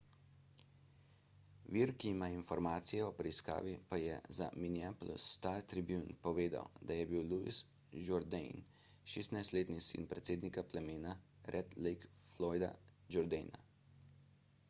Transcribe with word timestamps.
vir 1.73 1.89
ki 2.03 2.07
ima 2.11 2.29
informacije 2.35 3.01
o 3.07 3.11
preiskavi 3.19 3.73
pa 3.91 3.99
je 4.03 4.15
za 4.37 4.47
minneapolis 4.63 5.27
star-tribune 5.33 6.17
povedal 6.25 6.71
da 6.91 6.97
je 7.01 7.05
bil 7.11 7.29
louis 7.35 7.61
jourdain 8.09 8.65
16-letni 9.17 9.85
sin 9.91 10.11
predsednika 10.15 10.67
plemena 10.73 11.13
red 11.57 11.79
lake 11.89 12.13
floyda 12.33 12.75
jourdaina 13.19 13.65